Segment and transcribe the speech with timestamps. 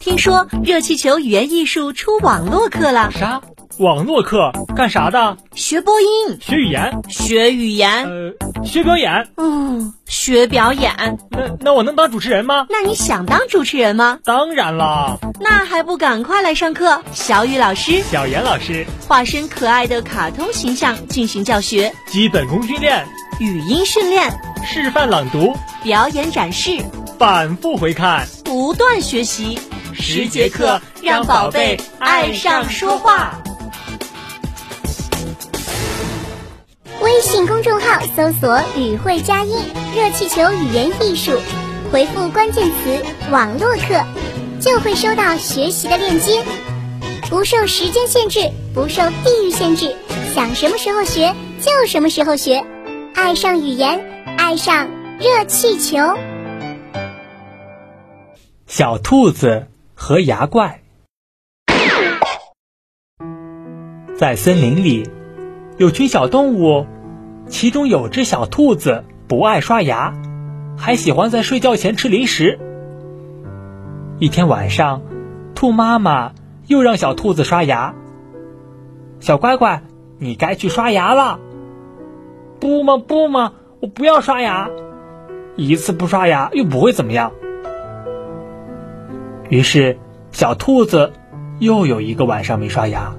[0.00, 3.10] 听说热气球语言艺术出网络课了？
[3.10, 3.42] 啥？
[3.76, 5.36] 网络课干啥的？
[5.54, 9.28] 学播音，学语言，学语言，呃，学表演。
[9.36, 11.18] 嗯，学表演。
[11.30, 12.66] 那那我能当主持人吗？
[12.70, 14.18] 那你想当主持人吗？
[14.24, 15.18] 当然啦。
[15.38, 17.02] 那还不赶快来上课？
[17.12, 23.06] 小雨老师、小严老师化身可爱的卡通形象进行教学，基本功训练，
[23.38, 24.32] 语音训练，
[24.64, 26.78] 示范朗读，表演展示，
[27.18, 29.60] 反复回看，不断学习。
[29.94, 33.42] 十节课让宝贝爱上说话。
[37.02, 39.56] 微信公众号搜索“语会佳音
[39.94, 41.32] 热气球语言艺术”，
[41.90, 44.04] 回复关键词“网络课”，
[44.60, 46.44] 就会收到学习的链接。
[47.28, 49.96] 不受时间限制，不受地域限制，
[50.34, 52.64] 想什么时候学就什么时候学。
[53.14, 54.04] 爱上语言，
[54.36, 55.98] 爱上热气球。
[58.66, 59.69] 小兔子。
[60.02, 60.80] 和牙怪
[64.16, 65.06] 在森林里，
[65.76, 66.86] 有群小动物，
[67.48, 70.14] 其中有只小兔子不爱刷牙，
[70.78, 72.58] 还喜欢在睡觉前吃零食。
[74.18, 75.02] 一天晚上，
[75.54, 76.32] 兔妈妈
[76.66, 77.94] 又让小兔子刷牙。
[79.20, 79.82] 小乖乖，
[80.18, 81.38] 你该去刷牙了。
[82.58, 84.70] 不嘛不嘛，我不要刷牙，
[85.56, 87.32] 一次不刷牙又不会怎么样。
[89.50, 89.98] 于是，
[90.30, 91.12] 小兔子
[91.58, 93.14] 又有一个晚上没刷牙。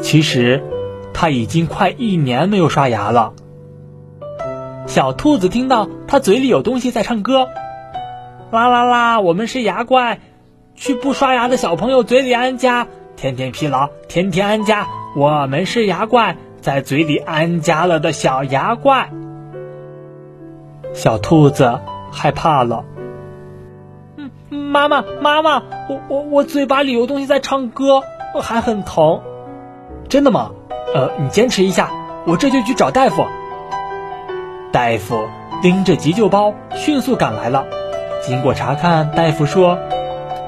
[0.00, 0.62] 其实，
[1.12, 3.32] 它已经快一年没有刷牙了。
[4.86, 7.48] 小兔子听到它嘴里有东西在唱歌，
[8.52, 9.20] 啦啦啦！
[9.20, 10.20] 我们是牙怪，
[10.76, 12.86] 去不刷牙的小朋友嘴里安家，
[13.16, 14.86] 天天疲劳，天天安家。
[15.16, 19.10] 我们是牙怪，在嘴里安家了的小牙怪。
[20.94, 21.80] 小兔子
[22.12, 22.84] 害怕了。
[24.50, 28.02] 妈妈，妈妈，我我我嘴巴里有东西在唱歌，
[28.42, 29.20] 还很疼。
[30.08, 30.52] 真的吗？
[30.94, 31.90] 呃，你坚持一下，
[32.26, 33.26] 我这就去找大夫。
[34.72, 35.28] 大夫
[35.62, 37.66] 拎着急救包迅速赶来了。
[38.22, 39.78] 经过查看，大夫说，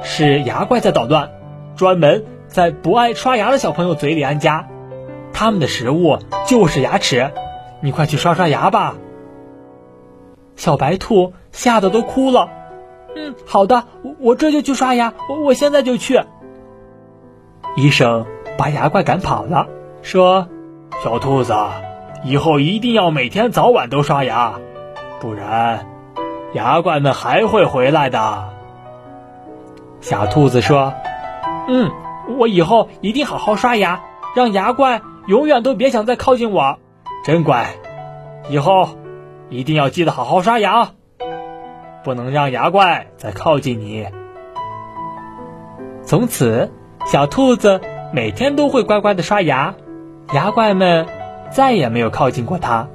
[0.03, 1.31] 是牙怪在捣乱，
[1.77, 4.67] 专门在不爱刷牙的小朋友嘴里安家。
[5.33, 7.33] 他们的食物就是牙齿，
[7.83, 8.95] 你快去刷刷牙吧。
[10.57, 12.49] 小白兔吓得都哭了。
[13.17, 16.21] 嗯，好的，我我这就去刷牙，我我现在就去。
[17.77, 18.27] 医生
[18.57, 19.67] 把牙怪赶跑了，
[20.03, 20.49] 说
[21.03, 21.55] ：“小兔子，
[22.25, 24.55] 以后一定要每天早晚都刷牙，
[25.21, 25.87] 不然
[26.53, 28.49] 牙怪们还会回来的。”
[30.01, 30.93] 小兔子说
[31.69, 31.91] ：“嗯，
[32.39, 34.01] 我以后一定好好刷牙，
[34.35, 36.79] 让牙怪永远都别想再靠近我，
[37.25, 37.75] 真乖。
[38.49, 38.89] 以后
[39.49, 40.91] 一定要记得好好刷牙。”
[42.03, 44.07] 不能让牙怪再靠近你。
[46.05, 46.73] 从此，
[47.07, 47.81] 小兔子
[48.13, 49.75] 每天都会乖乖的刷牙，
[50.33, 51.07] 牙怪们
[51.51, 52.89] 再也没有靠近过它。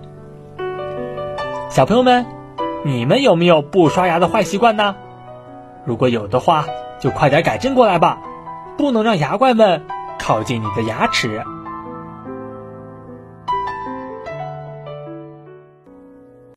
[1.69, 2.25] 小朋友们，
[2.83, 4.95] 你们有没有不刷牙的坏习惯呢？
[5.85, 6.65] 如果有的话，
[6.99, 8.19] 就快点改正过来吧，
[8.77, 9.85] 不能让牙怪们
[10.17, 11.43] 靠近你的牙齿。